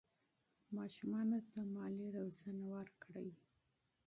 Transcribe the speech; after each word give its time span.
ماشومانو 0.75 1.39
ته 1.51 1.59
مالي 1.73 2.07
روزنه 2.17 2.65
ورکړئ. 2.75 3.29